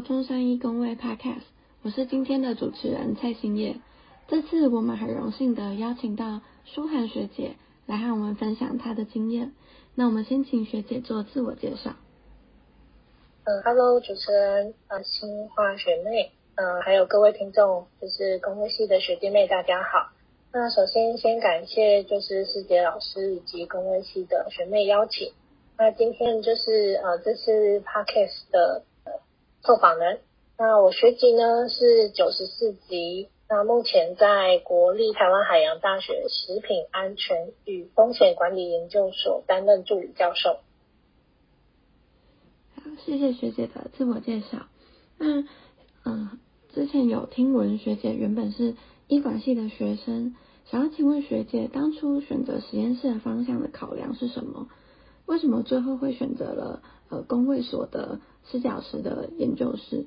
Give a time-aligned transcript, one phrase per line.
[0.00, 1.42] 中山医工卫 Podcast，
[1.82, 3.76] 我是今天的主持人蔡新叶。
[4.26, 9.52] 这次我们很荣幸的邀请到舒涵学姐来和我们分享她的经验。
[9.94, 11.94] 那我们先请学姐做自我介绍。
[13.44, 20.12] 嗯，Hello，主持人，呃，新化学妹，嗯，还有各位听众，就是工卫系的学弟妹，大家好。
[20.52, 25.32] 那首先先感谢就是师姐老师以及工卫系的学妹邀请。
[25.76, 28.84] 那今天就是呃，这是 Podcast 的
[29.64, 30.20] 受访人。
[30.58, 40.58] 那我学籍呢是九十四级，那目前在国立台湾海洋大学食品安全与风险管理研究所担任助理教授。
[42.76, 44.66] 好，谢谢学姐的自我介绍。
[45.18, 45.44] 那
[46.04, 46.38] 嗯，
[46.72, 48.74] 之前有听闻学姐原本是
[49.08, 50.34] 医管系的学生，
[50.66, 54.68] 想要请问学姐，当初选择实验室的方向的考量是什么？
[55.26, 58.20] 为什么最后会选择了呃工卫所的
[58.50, 60.04] 师教师的研究室？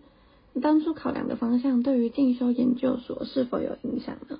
[0.61, 4.39] 当初考量的方向对于进修研究所是否有影响呢？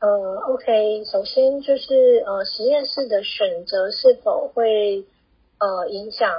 [0.00, 5.06] 呃，OK，首先就是呃实验室的选择是否会
[5.58, 6.30] 呃影响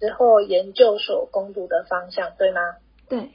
[0.00, 2.60] 之后研究所攻读的方向，对吗？
[3.08, 3.30] 对。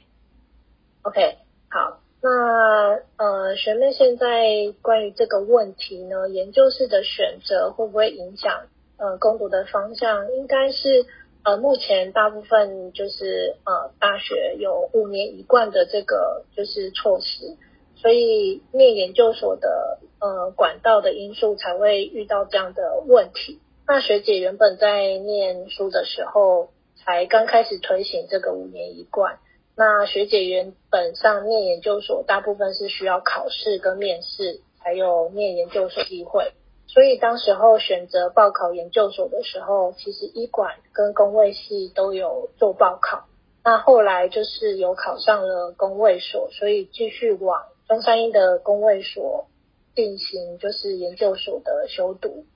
[1.02, 1.38] OK，
[1.70, 8.66] 好，那呃学妹现在关于这个问题呢，研究室的选择会不会影响？
[8.98, 11.06] 呃，攻读的方向应该是
[11.48, 17.56] 呃，目前大部分就是呃，大学有五年一贯的这个就是措施，
[17.96, 23.60] 所以念研究所的呃管道的因素才会遇到这样的问题。
[23.86, 29.38] 那学姐原本在念书的时候才刚开始推行这个五年一贯，
[29.74, 36.52] 那学姐原本上念研究所大部分是需要考试跟面试才有念研究所机会。
[36.88, 43.26] 所以当时候选择报考研究所的时候，其实医管跟工卫系都有做报考。
[43.62, 49.48] 那后来就是有考上了工卫所，所以继续往中山医的工卫所
[49.94, 52.46] 进行就是研究所的修读。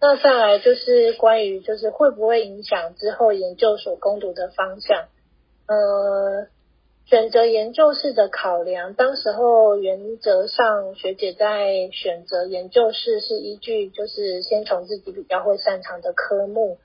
[0.00, 5.06] 那再来就是关于就是会不会影响之后研究所攻读的方向？
[5.66, 6.48] 呃。
[7.08, 16.76] 选择研究室的考量，当时候原则上学姐在选择研究室是依据就是先从自己比较会擅长的科目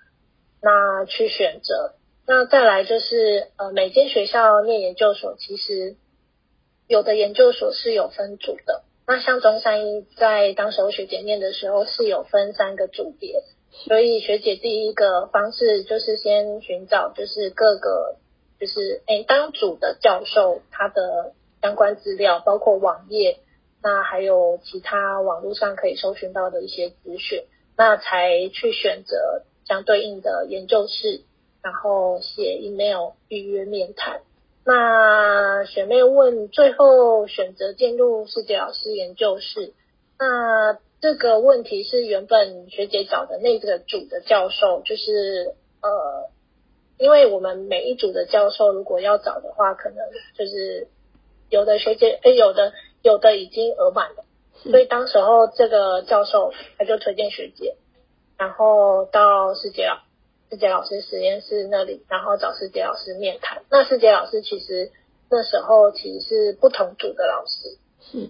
[0.62, 1.96] 那去选择，
[2.26, 5.98] 那再来就是呃每间学校念研究所其实
[6.88, 13.44] 有的研究所是有分组的，那像中山医在当时候学姐念的时候是有分三个组别，
[13.88, 18.20] 所以学姐第一个方式就是先寻找就是各个。
[18.64, 23.40] 就是诶，当主的教授他的相关资料，包括网页，
[23.82, 27.44] 那还有其他网络上可以搜寻到的一些资讯，
[27.76, 31.24] 那才去选择相对应的研究室，
[31.62, 34.22] 然后写 email 预约面谈。
[34.64, 39.74] 那学妹问，最后选择进入世界老师研究室，
[40.18, 46.32] 那这个问题是原本学姐找的那个主的教授，就是呃。
[47.04, 49.98] 因为我们每一组的教授如果要找的话，可能
[50.38, 50.88] 就是
[51.50, 52.72] 有的学姐，哎，有的
[53.02, 54.24] 有的已经额满了，
[54.72, 57.76] 所以当时候这个教授他就推荐学姐，
[58.38, 59.98] 然后到师姐老
[60.50, 63.64] 师姐老师实验室那里，然后找师姐老师面谈。
[63.70, 64.90] 那师姐老师其实
[65.30, 68.30] 那时候其实是不同组的老师，是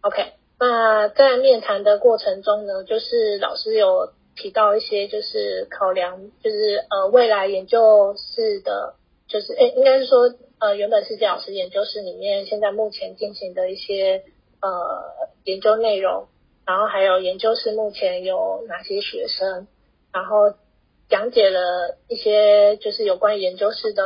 [0.00, 0.32] OK。
[0.58, 4.10] 那在面谈的过程中呢，就是老师有。
[4.36, 8.94] 提到一些就是考量，就是呃未来研究室的，
[9.26, 14.24] 就是诶应该是说呃原本是杰老师研究室里面现在目前进行的一些
[14.60, 14.68] 呃
[15.44, 16.28] 研究内容，
[16.66, 19.66] 然后还有研究室目前有哪些学生，
[20.12, 20.54] 然后
[21.08, 24.02] 讲解了一些就是有关研究室的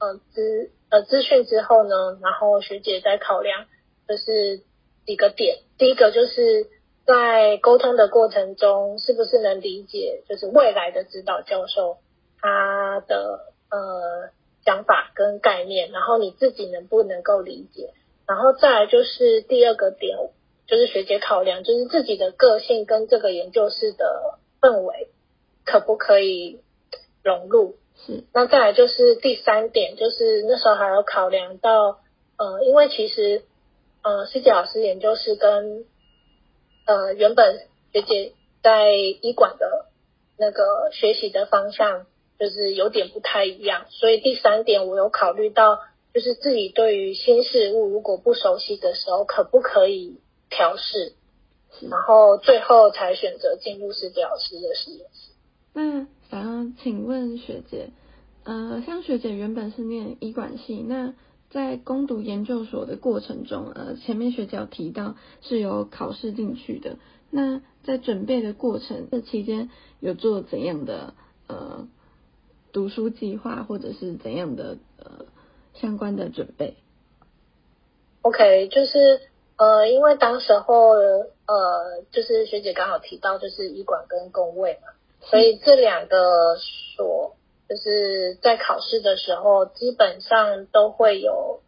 [0.00, 3.66] 呃资呃资讯之后呢，然后学姐在考量
[4.08, 4.62] 就是
[5.06, 6.66] 几个点，第一个就是。
[7.06, 11.98] 在沟通的过程中，是不是能理解就是未来的指导教授
[12.40, 14.30] 他的呃
[14.64, 17.94] 想法跟概念，然后你自己能不能够理解？
[18.26, 20.16] 然后再来就是第二个点，
[20.66, 25.08] 就是学姐考量，就是自己的个性跟这个研究室的氛围
[25.64, 26.60] 可不可以
[27.24, 27.76] 融入？
[28.06, 28.22] 是。
[28.32, 31.98] 那再来就是第三点，就是那时候还要考量到
[32.36, 33.42] 呃，因为其实
[34.02, 35.84] 呃，师姐老师研究室跟
[36.90, 38.32] 呃，原本学姐
[38.64, 39.86] 在医馆的
[40.36, 42.06] 那个学习的方向
[42.36, 45.78] 就是有点不太一样，所以第三点我有考虑到，
[46.12, 51.12] 就是自己对于新事物如果不熟悉的时候，可不可以调试，
[51.88, 55.30] 然后最后才选择进入世界老师的实验室。
[55.72, 57.90] 那想要请问学姐，
[58.42, 61.14] 呃，像学姐原本是念医管系，那
[61.50, 66.96] 在攻读研究所的过程中，呃，前面学姐有提到是有考试进去的，
[67.28, 69.68] 那在准备的过程这期间
[69.98, 71.14] 有做怎样的
[71.48, 71.88] 呃
[72.72, 75.26] 读书计划，或者是怎样的呃
[75.74, 76.76] 相关的准备
[78.22, 79.20] ？OK，就是
[79.56, 86.56] 呃，因为当时候呃，就是学姐刚好提到就是医管跟工位嘛，所以这两个
[86.96, 87.34] 所。
[87.70, 91.60] 就是在考试的时候，基本上都会有。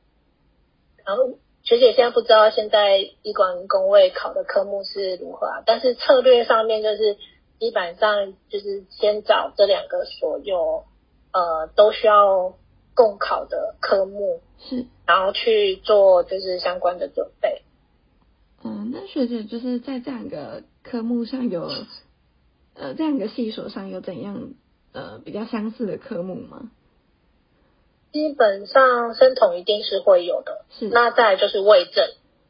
[1.05, 5.63] 然后学姐现在不知道现在医管工位考的科目是如何啊？
[5.65, 7.17] 但是策略上面就是
[7.61, 10.87] 基本上就是先找这两个所有
[11.33, 12.57] 呃都需要
[12.95, 17.63] 共考的科目，是，然后去做就是相关的准备。
[18.65, 21.71] 嗯，那学姐就是在这两个科目上有
[22.75, 24.55] 呃这两个系所上有怎样？
[24.93, 26.71] 呃，比较相似的科目吗？
[28.13, 30.67] 基本上，生统一定是会有的。
[30.79, 32.07] 是，那再就是卫政，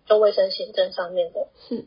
[0.06, 1.46] 就卫生行政上面的。
[1.68, 1.84] 是，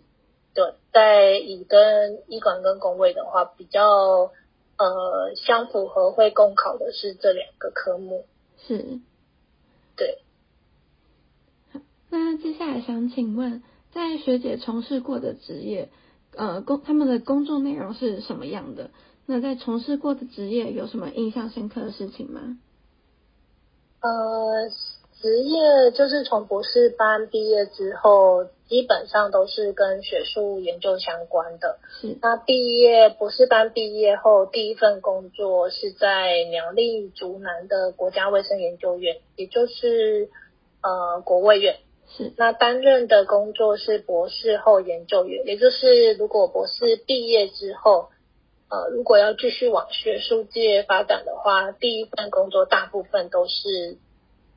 [0.54, 4.31] 对，在乙跟医管跟工卫的话，比较
[4.78, 8.25] 呃相符合会共考的是这两个科目。
[8.66, 9.01] 是，
[9.98, 10.19] 对。
[12.10, 13.62] 那接下来想请问，
[13.92, 15.90] 在学姐从事过的职业，
[16.34, 18.92] 呃，工他们的工作内容是什么样的？
[19.27, 22.60] 那在从事过的职业有什么印象深刻的事情吗？
[24.01, 24.69] 呃，
[25.19, 31.80] 职业就是从博士班毕业之后，基本上都是跟学术研究相关的。
[31.89, 32.16] 是。
[32.22, 40.30] 那毕业博士班毕业后，第一份工作是在苗栗竹南的国家卫生研究院，也就是
[40.83, 41.77] 呃国卫院。
[42.16, 42.31] 是。
[42.38, 48.10] 那担任的工作是博士后研究员，也就是如果博士毕业之后。
[48.75, 53.98] 呃，如果要继续往学术界发展的话，第一份工作大部分都是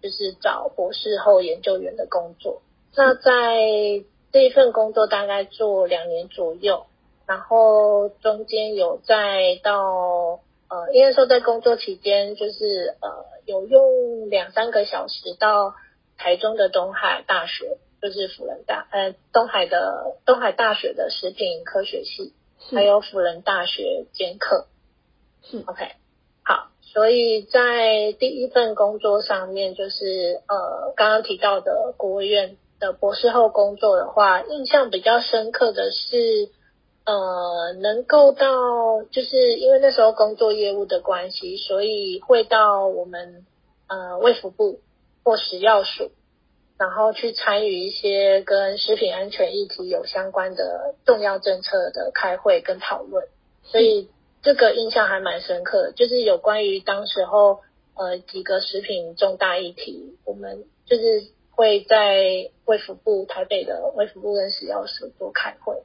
[0.03, 2.63] 就是找博士后研究员的工作。
[2.97, 6.87] 那在这一份工作大概做两年左右，
[7.27, 15.75] 然后中间有再到呃，应该说在工作期间就是呃有用两三个小时到
[16.17, 22.33] 台中的东海大学，就是辅仁大呃东海的东海大学的食品科学系。
[22.71, 24.67] 还有辅仁大学兼课，
[25.43, 25.93] 是 OK，
[26.45, 36.51] 好，所以在第一份工作上面，就是呃刚刚提到的国务院的博士后工作的话，印象比较深刻的是，
[37.05, 43.47] 呃，能够到就是因为那时候工作业务的关系，所以会到我们
[43.87, 44.81] 呃卫福部
[45.25, 46.11] 或食药署。
[46.79, 53.27] 然后去参与一些跟食品安全议题有相关的重要政策的开会跟讨论，
[53.65, 54.09] 所以
[54.43, 55.93] 这个印象还蛮深刻的。
[55.93, 57.61] 就是有关于当时候
[57.95, 65.83] 呃几个食品重大议题，我们就是会在卫福部台北的卫福部跟食药署做开会。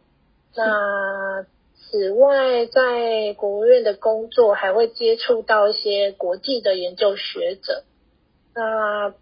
[0.56, 1.44] 那
[1.76, 7.84] 此外，在国务院的工作还会接触到一些国际的研究学者。
[8.54, 9.16] 那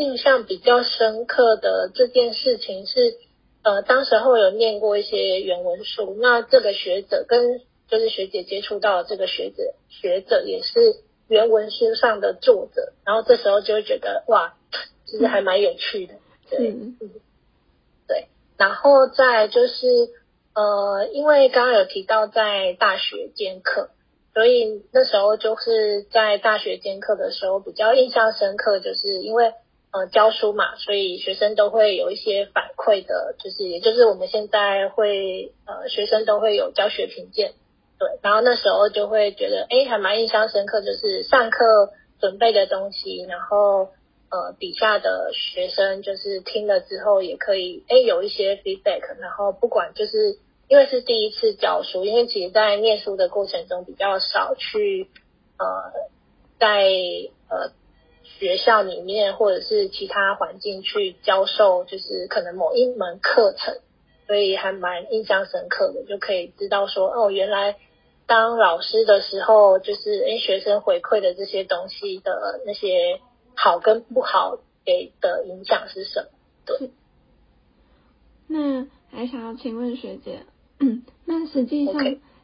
[0.00, 3.18] 印象比较深刻的这件事情是，
[3.62, 10.80] 呃，当时候有念过一些原文书，那这个学者跟就是学姐接触到这个学者，学者也是
[11.28, 14.54] 原文书上的作者，然后这时候就会觉得哇，
[15.04, 16.14] 其实还蛮有趣的，
[16.48, 16.72] 对，
[18.08, 19.86] 对，然后再就是
[20.54, 23.90] 呃，因为刚刚有提到在大学兼课，
[24.32, 29.52] 所以那时候就是在大学兼课的时候比较印象深刻，就是因为。
[29.92, 37.54] 呃，教书嘛，所以学生都会有一些反馈的，就是也就是我们现在会呃，学生都会有教学评鉴，
[37.98, 43.88] 对，然后那时候就会觉得，哎，还蛮印象深刻，就是上课准备的东西，然后
[44.30, 55.10] 呃，底下的学生就是听了之后也可以，哎，有一些 feedback，然后不管就是因为是第一次教书，因为其实在念书的过程中比较少去
[55.58, 55.66] 呃，
[56.60, 56.84] 在
[57.48, 57.72] 呃。
[58.38, 63.74] 学校里面或者是其他环境去教授，就是可能某一门课程，
[64.26, 67.76] 所以还蛮印象深刻的，就可以知道说，哦，原来
[68.26, 73.20] 当老师的时候，就是诶学生回馈的这些东西的那些
[73.54, 76.28] 好跟不好给的影响是什么？
[76.64, 76.90] 对。
[78.46, 80.44] 那还想要请问学姐，
[81.24, 81.94] 那实际上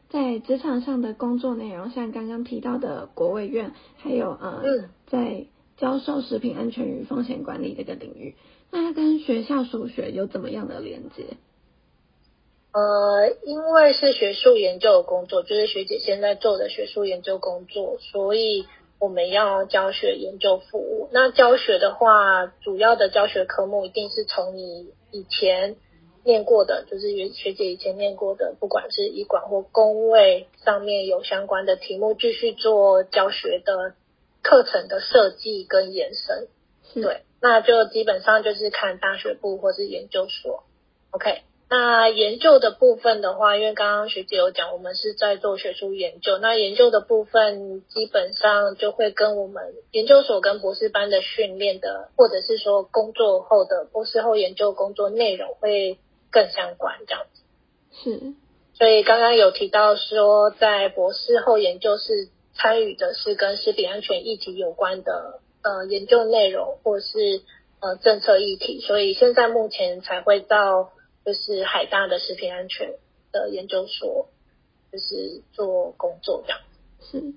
[0.09, 4.63] 在职场上的工作内容，像刚刚提到的国卫院，还有呃，
[5.07, 5.45] 在
[5.77, 8.35] 教授食品安全与风险管理这个领域，
[8.71, 11.37] 那跟学校所学有怎么样的连接？
[12.73, 18.65] 呃，因为是学术研究的工作，就是学姐现在做的学术研究工作，所以
[18.99, 21.09] 我们要教学研究服务。
[21.11, 25.75] 那教学的话，主要的教学科目一定是从你以前
[26.23, 33.93] 念过的，就是学姐以前念过的，不管是医管或工位上面有相关的题目，继续做教学的
[34.41, 36.47] 课程的设计跟延伸。
[37.03, 40.63] 对，那就基本上就是看大学部或是研究所。
[41.11, 41.43] OK。
[41.69, 46.37] 那研究的部分的话，因为刚刚学姐有讲，我们是在做学术研究。
[46.37, 55.99] 那研究的部分基本上就会跟我们研究所跟博士班的训练的，或者是说工作后的博士后研究工作内容会
[56.31, 57.41] 更相关这样子。
[58.01, 58.33] 是。
[58.73, 67.41] 所以刚刚有提到说，在博士后研究是参与的是跟食品安全议题有关的呃研究内容，或是
[67.79, 70.91] 呃政策议题，所以现在目前才会到。
[71.27, 72.93] 就是海大的食品安全
[73.33, 74.29] 的研究所，
[74.93, 76.59] 就是做工作这样。
[77.01, 77.33] 是。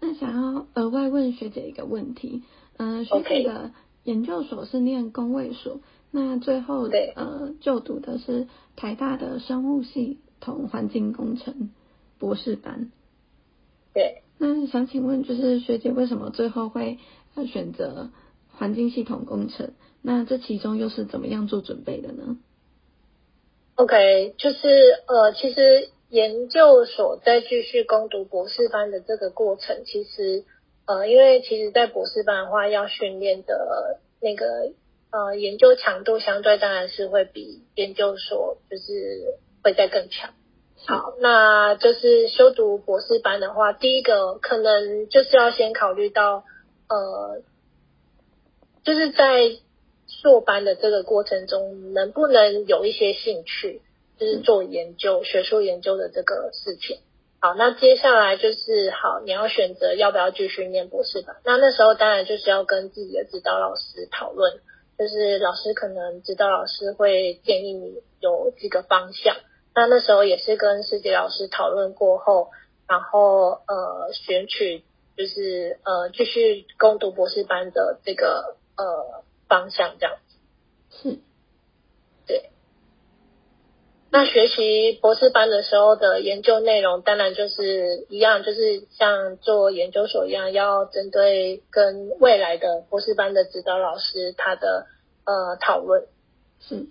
[0.00, 2.44] 那想要额外问学姐一个问题，
[2.78, 3.72] 嗯，学姐的
[4.04, 11.70] 研究所是念工卫所，那最后呃就读的是台大的生物系统环境工程
[12.18, 12.90] 博士班。
[13.98, 14.22] 对。
[14.38, 16.98] 那想请问，就是学姐为什么最后会
[17.52, 18.10] 选择
[18.48, 19.72] 环境系统工程？
[20.02, 22.38] 那这其中又是怎么样做准备的呢
[23.74, 24.68] ？OK，就是
[25.08, 30.44] 呃，其实研究所在继续攻读博士班的这个过程，其实
[30.86, 34.72] 呃，因为其实，在博士班的话，要训练的那个
[35.10, 40.30] 呃研究强度，相对当然是会比研究所就是会再更强。
[40.86, 46.44] 好，那就是修读博士班的话，第一个可能就是要先考虑到
[46.88, 47.42] 呃，
[48.84, 49.58] 就是在。
[50.10, 53.82] 硕班的这个过程中，能不能有一些兴趣，
[54.18, 57.00] 就是做研究、学术研究的这个事情？
[57.40, 61.36] 好，那接下来就是好，你要选择要不要继续念博士班。
[61.44, 64.60] 那那时候当然就是要跟自己的指导老师讨论，
[64.98, 69.36] 就是老师可能指导老师会建议你有几个方向。
[69.78, 72.50] 那那时候也是跟师姐老师讨论过后，
[72.88, 74.82] 然后呃选取
[75.16, 79.22] 就是呃继续攻读博士班的这个呃。
[79.48, 80.36] 方向这样子
[80.90, 81.18] 是，
[82.26, 82.50] 对。
[84.10, 94.86] 那学习博士班的时候的研究内容，当然就是一样，就是像做研究所一样，要针对跟未来的博士班的指导老师他的
[95.24, 96.08] 呃讨论。
[96.60, 96.84] 是。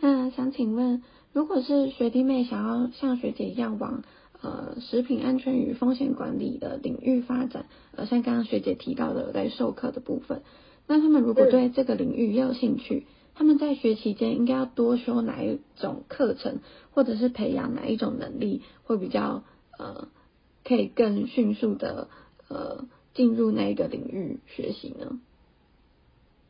[0.00, 1.00] 那想请问，
[1.34, 4.04] 如果是学弟妹想要像学姐一样往
[4.40, 10.42] 呃食品安全与风险管理的领域发展，呃，像刚刚学姐提到的在授课的部分。
[10.86, 16.60] 那他们如果对这个领域也有兴趣，他们在学期间应该要多修哪一种课程，
[16.92, 19.42] 或者是培养哪一种能力，会比较
[19.76, 20.06] 呃
[20.62, 22.06] 可以更迅速的
[22.48, 25.18] 呃进入那一个领域学习呢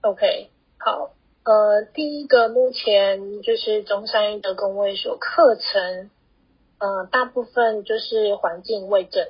[0.03, 1.14] ？OK，好，
[1.45, 6.11] 呃，第一个目前就是中山医的工卫所课程，
[6.79, 9.29] 呃，大部分就是环境卫政，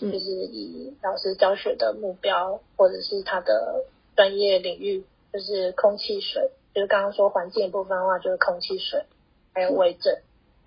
[0.00, 3.84] 就是以老师教学的目标或者是他的。
[4.14, 9.06] 专业领域就是空气水，就是刚刚说环境部分的话，就是空气水，
[9.54, 10.14] 还有卫政。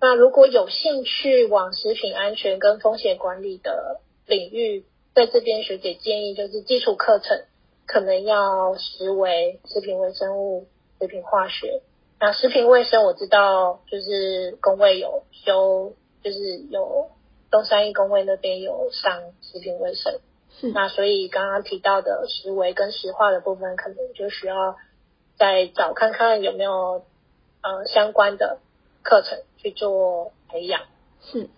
[0.00, 4.84] 那如果有兴趣往食品安全跟风险管理的领域，
[5.14, 7.44] 在这边学姐建议就是基础课程
[7.86, 10.66] 可能要实为、食品微生物、
[10.98, 11.82] 食品化学。
[12.18, 17.10] 那食品卫生我知道就是工位有修，就是有
[17.50, 20.20] 东山一工位那边有上食品卫生。
[20.72, 24.76] 那所以刚刚提到的实维跟实化的部分，可能就需要
[25.36, 27.04] 再找看看有没有
[27.60, 28.58] 呃相关的
[29.02, 30.80] 课程去做培养。
[31.20, 31.50] 是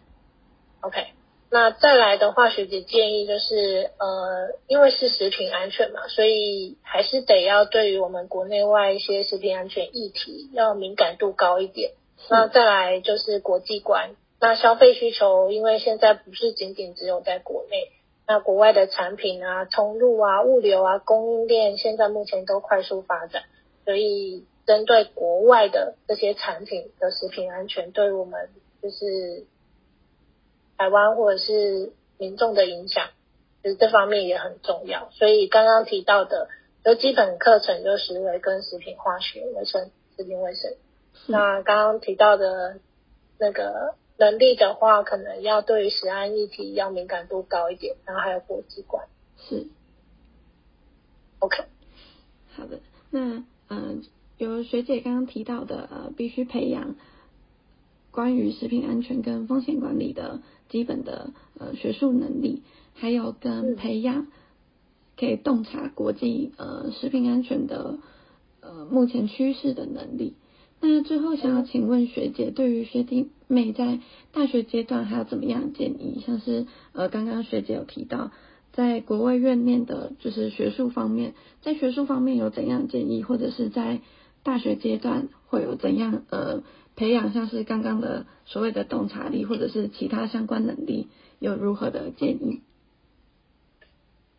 [0.81, 1.18] ，OK。
[1.51, 11.93] 那再来的话，学姐建议就是呃，因为是食品安全嘛，所以还是得要对于我们国内外一些食品安全议题要敏感度高一点。
[12.29, 17.89] 那再来就是国际观，那消费需求，因为现在不是仅仅只有在国内。
[18.27, 23.45] 那国外的产品啊，通路啊，物流啊，供应链现在目前都快速发展，
[23.87, 28.51] 所以针对国外的这些产品的食品安全，对我们
[28.83, 29.47] 就是
[30.79, 33.09] 台湾或者是民众的影响，
[33.63, 35.11] 其实这方面也很重要。
[35.11, 36.49] 所以刚刚提到的，
[36.87, 40.73] 有基本课程就食为跟食品化学、卫生、食品卫生。
[41.27, 42.79] 那刚刚提到的
[43.39, 43.95] 那个。
[44.21, 49.07] 能力的话，可能要对于食安议题要敏感度高一点，然后还有国际观。
[49.37, 49.69] 是
[51.39, 51.63] ，OK，
[52.57, 52.81] 好的。
[53.11, 54.03] 那嗯，
[54.39, 56.97] 有学姐刚刚提到的，呃，必须培养
[58.11, 62.63] 关于食品安全跟风险管理的基本的呃学术能力，
[62.95, 64.27] 还有跟培养
[65.19, 67.99] 可以洞察国际呃食品安全的
[68.61, 70.35] 呃目前趋势的能力。
[70.81, 73.99] 那最后想要请问学姐，对于学弟妹在
[74.31, 76.23] 大学阶段还有怎么样建议？
[76.25, 78.31] 像是呃刚刚学姐有提到，
[78.73, 84.01] 在国外院念的就是学术方面，在学术方面有怎样建议，或者是在
[84.49, 86.63] 大学阶段会有怎样呃
[86.97, 92.63] 培养，像是刚刚的所谓的洞察力，或者是其他相关能力，有如何的建议？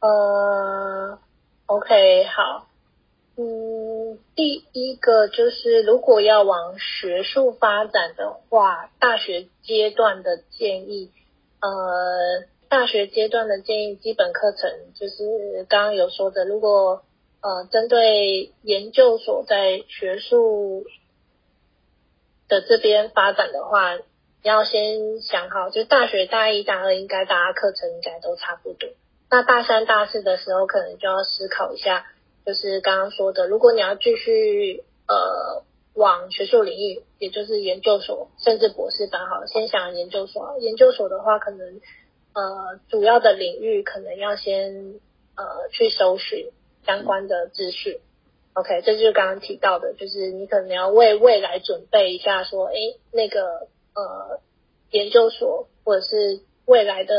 [0.02, 1.20] 呃
[1.68, 2.68] ，OK，好。
[3.38, 11.12] 嗯，第一个就是如果要往学术发展的话，大学阶段的建议，
[11.62, 11.70] 呃，
[12.68, 17.04] 大学阶段的建议，基本课程就是刚刚有说的，如果
[17.42, 20.86] 呃针对研究所在学术
[22.48, 23.98] 的这边发展的话，
[24.44, 28.90] 要先想好，就大学大一、大二应该大家课程应该都差不多，
[29.30, 32.06] 那大三、大四的时候，可能就要思考一下。
[32.46, 40.58] 就是刚刚说的，如果你要继续呃往学术领域，也就是研究所甚至博士班，好，先想研究所。
[40.60, 41.80] 研究所的话，可能
[42.34, 45.00] 呃主要的领域可能要先
[45.36, 46.50] 呃去搜寻
[46.90, 48.00] 相关的资讯。
[48.54, 52.74] OK，这就是刚刚提到的，就是你可能要为未来准备一下，说哎
[53.12, 54.40] 那个呃
[54.90, 57.14] 研究所或者是未来的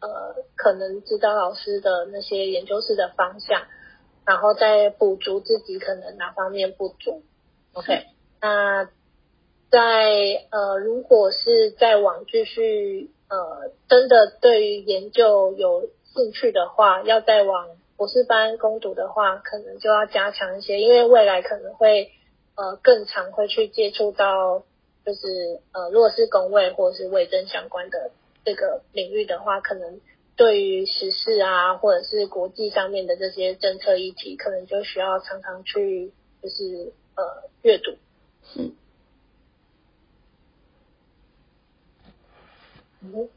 [0.00, 3.66] 呃可能指导老师的那些研究室的方向。
[4.26, 7.22] 然后再补足自己可能哪方面不足
[7.72, 8.04] ，OK？
[8.40, 8.84] 那
[9.70, 17.70] 在呃，如果是在往继续呃，真的对于研究有兴趣的话，要再往
[18.00, 22.10] 博士班攻读的话，可能就要加强一些，因为未来可能会
[22.54, 24.62] 呃更常会去接触到，
[25.04, 28.10] 就是呃，如果是工位或者是卫生相关的
[28.42, 30.00] 这个领域的话，可能。
[30.36, 37.90] 对于时事啊，或者是国际上面的这些政策议题，可能就需要常常去就是呃阅读。
[38.46, 38.70] 是。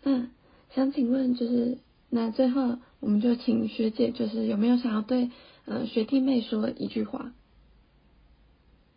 [0.04, 0.32] 嗯，
[0.74, 1.78] 想请问就是
[2.16, 5.32] 那最后我们就请学姐就是有没有想要对
[5.66, 7.32] 呃学弟妹说一句话？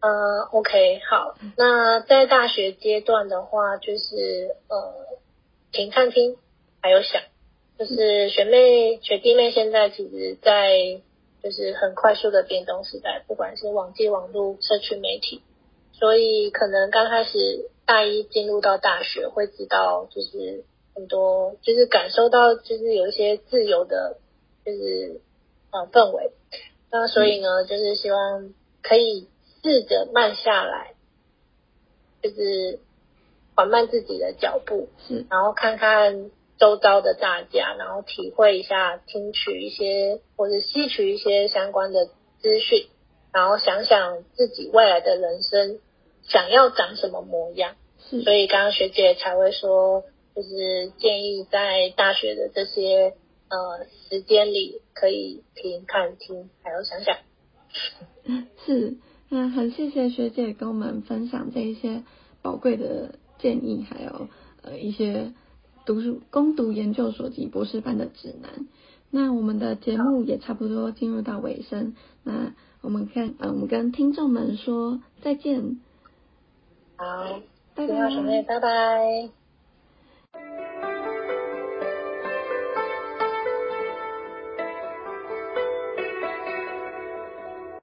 [0.00, 5.18] 呃，OK，好，那在大学阶段的话，就是呃，
[5.72, 6.36] 请看听，
[6.82, 7.22] 还有想。
[7.78, 11.00] 就是学妹、学弟妹现在其实，在
[11.42, 15.42] 就是很快速的变动时代，不管是网际网络、社区媒体，
[15.92, 20.64] 所以可能刚开始大一进入到大学，会知道就是
[20.96, 24.16] 很多，就是感受到就是有一些自由的，
[24.64, 25.20] 就是
[25.70, 26.32] 呃氛围。
[26.90, 29.28] 那所以呢，就是希望可以
[29.62, 30.94] 试着慢下来，
[32.20, 32.80] 就是
[33.54, 36.32] 缓慢自己的脚步，是，然后看看。
[36.58, 42.06] 周遭的大家，然后体会一下，听取一些或者吸取一些相关的
[42.40, 42.86] 资讯，
[43.30, 45.78] 然后想想自己未来的人生
[46.22, 47.76] 想要长什么模样。
[48.24, 50.04] 所以刚刚学姐才会说，
[50.36, 53.14] 就是建议在大学的这些
[53.48, 57.16] 呃时间里，可以听、看、听，还有想想。
[58.66, 58.98] 是，
[59.30, 62.04] 那很谢谢学姐跟我们分享这一些
[62.42, 64.28] 宝贵的建议，还有
[64.62, 65.32] 呃一些。
[65.86, 68.66] 读书攻读研究所及博士班的指南。
[69.08, 71.94] 那我们的节目也差不多进入到尾声。
[72.24, 75.80] 那我们看，呃，我们跟听众们说再见。
[76.96, 77.40] 好，
[77.76, 79.45] 拜拜，拜拜。